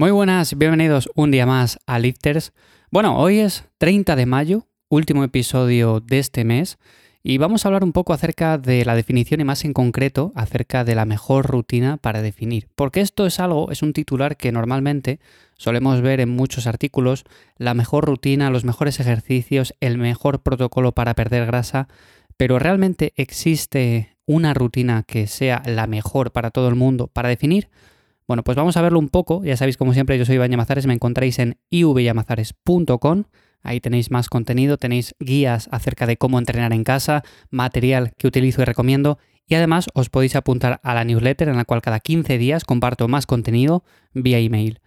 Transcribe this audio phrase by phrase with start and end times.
[0.00, 2.54] Muy buenas, bienvenidos un día más a Lifters.
[2.90, 6.78] Bueno, hoy es 30 de mayo, último episodio de este mes,
[7.22, 10.84] y vamos a hablar un poco acerca de la definición y más en concreto acerca
[10.84, 12.66] de la mejor rutina para definir.
[12.76, 15.20] Porque esto es algo, es un titular que normalmente
[15.58, 17.24] solemos ver en muchos artículos,
[17.58, 21.88] la mejor rutina, los mejores ejercicios, el mejor protocolo para perder grasa,
[22.38, 27.68] pero realmente existe una rutina que sea la mejor para todo el mundo para definir.
[28.30, 29.42] Bueno, pues vamos a verlo un poco.
[29.42, 33.24] Ya sabéis, como siempre, yo soy Iván me encontráis en ivyamazares.com.
[33.60, 38.62] Ahí tenéis más contenido, tenéis guías acerca de cómo entrenar en casa, material que utilizo
[38.62, 39.18] y recomiendo.
[39.48, 43.08] Y además os podéis apuntar a la newsletter en la cual cada 15 días comparto
[43.08, 43.82] más contenido
[44.14, 44.78] vía email.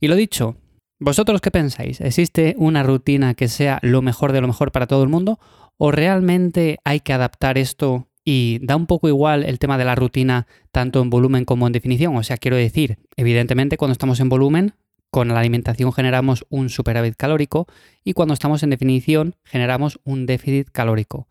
[0.00, 0.56] Y lo dicho,
[0.98, 2.00] ¿vosotros qué pensáis?
[2.00, 5.38] ¿Existe una rutina que sea lo mejor de lo mejor para todo el mundo?
[5.76, 9.94] ¿O realmente hay que adaptar esto y da un poco igual el tema de la
[9.94, 12.14] rutina tanto en volumen como en definición.
[12.14, 14.74] O sea, quiero decir, evidentemente cuando estamos en volumen,
[15.10, 17.66] con la alimentación generamos un superávit calórico
[18.04, 21.26] y cuando estamos en definición generamos un déficit calórico.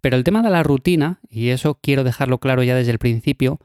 [0.00, 3.60] Pero el tema de la rutina, y eso quiero dejarlo claro ya desde el principio,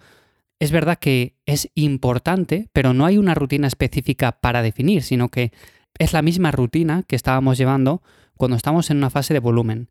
[0.59, 5.51] es verdad que es importante, pero no hay una rutina específica para definir, sino que
[5.97, 8.03] es la misma rutina que estábamos llevando
[8.37, 9.89] cuando estamos en una fase de volumen.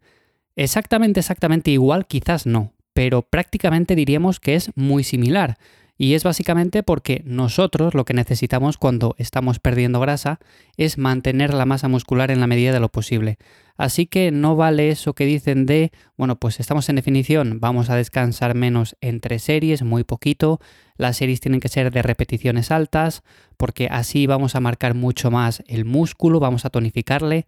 [0.55, 5.59] Exactamente, exactamente igual, quizás no, pero prácticamente diríamos que es muy similar.
[5.97, 10.41] Y es básicamente porque nosotros lo que necesitamos cuando estamos perdiendo grasa
[10.77, 13.39] es mantener la masa muscular en la medida de lo posible.
[13.77, 17.97] Así que no vale eso que dicen de, bueno, pues estamos en definición, vamos a
[17.97, 20.61] descansar menos entre series, muy poquito,
[20.97, 23.23] las series tienen que ser de repeticiones altas,
[23.57, 27.47] porque así vamos a marcar mucho más el músculo, vamos a tonificarle.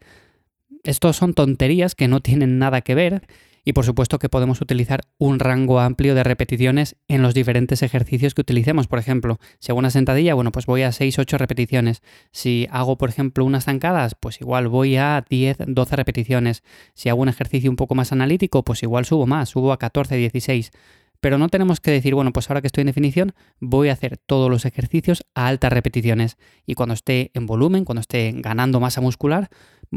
[0.85, 3.23] Estos son tonterías que no tienen nada que ver
[3.67, 8.33] y por supuesto que podemos utilizar un rango amplio de repeticiones en los diferentes ejercicios
[8.33, 8.87] que utilicemos.
[8.87, 12.01] Por ejemplo, si hago una sentadilla, bueno, pues voy a 6-8 repeticiones.
[12.31, 16.63] Si hago, por ejemplo, unas zancadas, pues igual voy a 10-12 repeticiones.
[16.95, 20.71] Si hago un ejercicio un poco más analítico, pues igual subo más, subo a 14-16.
[21.21, 24.17] Pero no tenemos que decir, bueno, pues ahora que estoy en definición, voy a hacer
[24.17, 26.37] todos los ejercicios a altas repeticiones.
[26.67, 29.49] Y cuando esté en volumen, cuando esté ganando masa muscular,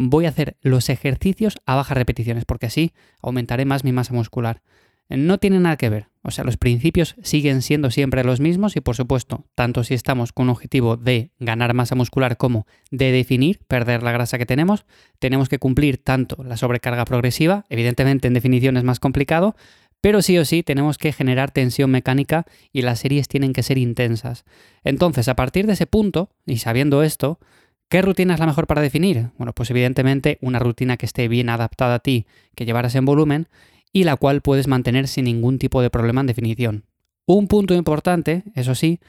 [0.08, 4.62] voy a hacer los ejercicios a bajas repeticiones, porque así aumentaré más mi masa muscular.
[5.10, 8.82] No tiene nada que ver, o sea, los principios siguen siendo siempre los mismos y
[8.82, 13.60] por supuesto, tanto si estamos con un objetivo de ganar masa muscular como de definir,
[13.68, 14.86] perder la grasa que tenemos,
[15.18, 19.56] tenemos que cumplir tanto la sobrecarga progresiva, evidentemente en definición es más complicado,
[20.00, 23.78] pero sí o sí tenemos que generar tensión mecánica y las series tienen que ser
[23.78, 24.46] intensas.
[24.84, 27.40] Entonces, a partir de ese punto, y sabiendo esto,
[27.90, 29.32] ¿Qué rutina es la mejor para definir?
[29.40, 33.48] Bueno, pues evidentemente una rutina que esté bien adaptada a ti, que llevaras en volumen
[33.92, 36.86] y la cual puedes mantener sin ningún tipo de problema en definición.
[37.26, 39.00] Un punto importante, eso sí,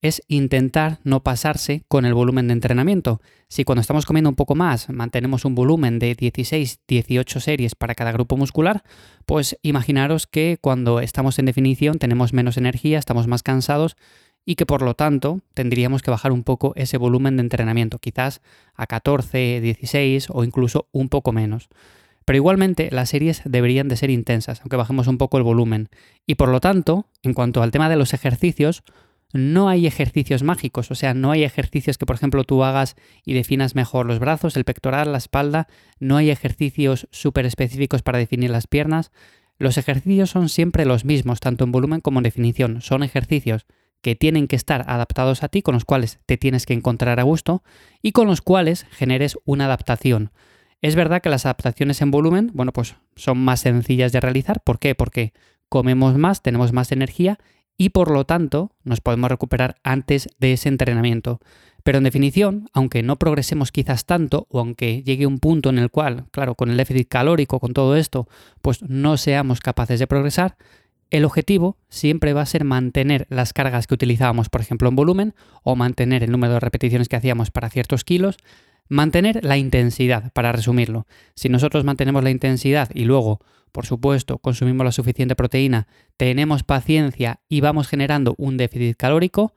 [0.00, 3.20] es intentar no pasarse con el volumen de entrenamiento.
[3.48, 8.10] Si cuando estamos comiendo un poco más mantenemos un volumen de 16-18 series para cada
[8.12, 8.82] grupo muscular,
[9.26, 13.96] pues imaginaros que cuando estamos en definición tenemos menos energía, estamos más cansados
[14.44, 18.40] y que por lo tanto tendríamos que bajar un poco ese volumen de entrenamiento, quizás
[18.74, 21.68] a 14, 16 o incluso un poco menos.
[22.24, 25.88] Pero igualmente las series deberían de ser intensas, aunque bajemos un poco el volumen.
[26.26, 28.82] Y por lo tanto, en cuanto al tema de los ejercicios,
[29.32, 33.34] no hay ejercicios mágicos, o sea, no hay ejercicios que por ejemplo tú hagas y
[33.34, 35.68] definas mejor los brazos, el pectoral, la espalda,
[36.00, 39.12] no hay ejercicios súper específicos para definir las piernas.
[39.58, 42.80] Los ejercicios son siempre los mismos, tanto en volumen como en definición.
[42.80, 43.66] Son ejercicios
[44.02, 47.24] que tienen que estar adaptados a ti, con los cuales te tienes que encontrar a
[47.24, 47.62] gusto
[48.02, 50.30] y con los cuales generes una adaptación.
[50.82, 54.62] Es verdad que las adaptaciones en volumen, bueno, pues son más sencillas de realizar.
[54.62, 54.94] ¿Por qué?
[54.94, 55.32] Porque
[55.68, 57.38] comemos más, tenemos más energía
[57.76, 61.40] y por lo tanto nos podemos recuperar antes de ese entrenamiento.
[61.82, 65.90] Pero en definición, aunque no progresemos quizás tanto o aunque llegue un punto en el
[65.90, 68.28] cual, claro, con el déficit calórico, con todo esto,
[68.60, 70.56] pues no seamos capaces de progresar,
[71.10, 75.34] el objetivo siempre va a ser mantener las cargas que utilizábamos, por ejemplo, en volumen,
[75.62, 78.36] o mantener el número de repeticiones que hacíamos para ciertos kilos,
[78.88, 81.06] mantener la intensidad, para resumirlo.
[81.34, 83.40] Si nosotros mantenemos la intensidad y luego,
[83.72, 85.86] por supuesto, consumimos la suficiente proteína,
[86.16, 89.54] tenemos paciencia y vamos generando un déficit calórico,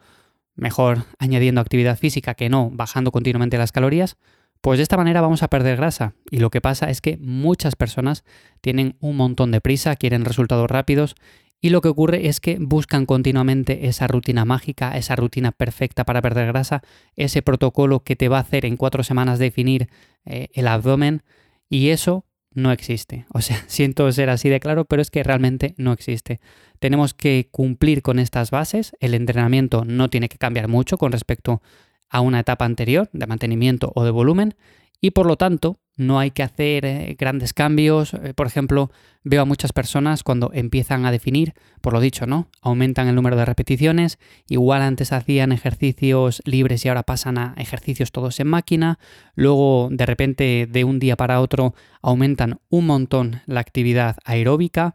[0.56, 4.18] mejor añadiendo actividad física que no bajando continuamente las calorías,
[4.62, 6.14] pues de esta manera vamos a perder grasa.
[6.32, 8.24] Y lo que pasa es que muchas personas
[8.62, 11.16] tienen un montón de prisa, quieren resultados rápidos
[11.64, 16.22] y lo que ocurre es que buscan continuamente esa rutina mágica, esa rutina perfecta para
[16.22, 16.84] perder grasa,
[17.16, 19.88] ese protocolo que te va a hacer en cuatro semanas definir
[20.26, 21.24] eh, el abdomen
[21.70, 23.26] y eso no existe.
[23.30, 26.42] O sea, siento ser así de claro, pero es que realmente no existe.
[26.80, 28.94] Tenemos que cumplir con estas bases.
[29.00, 31.62] El entrenamiento no tiene que cambiar mucho con respecto
[32.10, 34.56] a una etapa anterior de mantenimiento o de volumen
[35.00, 38.14] y por lo tanto no hay que hacer eh, grandes cambios.
[38.14, 38.92] Eh, por ejemplo,
[39.24, 42.50] veo a muchas personas cuando empiezan a definir, por lo dicho, ¿no?
[42.62, 48.12] Aumentan el número de repeticiones, igual antes hacían ejercicios libres y ahora pasan a ejercicios
[48.12, 49.00] todos en máquina,
[49.36, 54.94] luego de repente de un día para otro aumentan un montón la actividad aeróbica.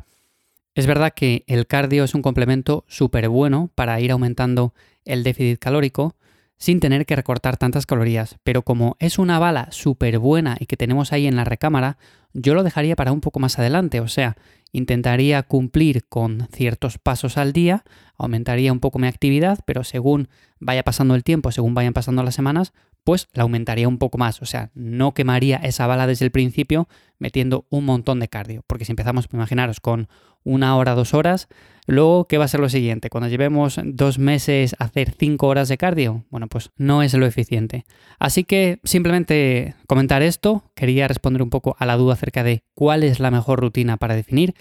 [0.74, 4.74] Es verdad que el cardio es un complemento súper bueno para ir aumentando
[5.04, 6.14] el déficit calórico,
[6.58, 8.36] sin tener que recortar tantas calorías.
[8.42, 11.96] Pero como es una bala súper buena y que tenemos ahí en la recámara,
[12.34, 14.00] yo lo dejaría para un poco más adelante.
[14.00, 14.36] O sea,
[14.72, 17.84] intentaría cumplir con ciertos pasos al día,
[18.16, 20.28] aumentaría un poco mi actividad, pero según
[20.58, 22.72] vaya pasando el tiempo, según vayan pasando las semanas,
[23.08, 24.42] pues la aumentaría un poco más.
[24.42, 28.64] O sea, no quemaría esa bala desde el principio metiendo un montón de cardio.
[28.66, 30.08] Porque si empezamos, imaginaros, con
[30.44, 31.48] una hora, dos horas,
[31.86, 33.08] luego, ¿qué va a ser lo siguiente?
[33.08, 37.24] Cuando llevemos dos meses a hacer cinco horas de cardio, bueno, pues no es lo
[37.24, 37.86] eficiente.
[38.18, 43.04] Así que simplemente comentar esto, quería responder un poco a la duda acerca de cuál
[43.04, 44.54] es la mejor rutina para definir.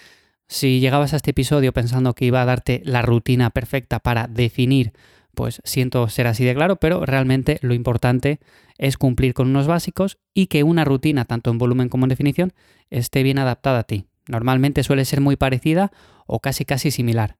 [0.48, 4.94] Si llegabas a este episodio pensando que iba a darte la rutina perfecta para definir
[5.38, 8.40] pues siento ser así de claro, pero realmente lo importante
[8.80, 12.54] es cumplir con unos básicos y que una rutina, tanto en volumen como en definición,
[12.90, 14.08] esté bien adaptada a ti.
[14.28, 15.92] Normalmente suele ser muy parecida
[16.26, 17.38] o casi casi similar.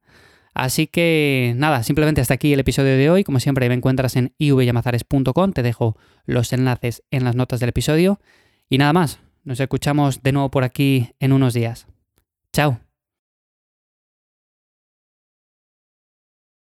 [0.54, 3.24] Así que nada, simplemente hasta aquí el episodio de hoy.
[3.24, 8.20] Como siempre me encuentras en ivyamazares.com, te dejo los enlaces en las notas del episodio.
[8.70, 11.88] Y nada más, nos escuchamos de nuevo por aquí en unos días.
[12.54, 12.80] Chao.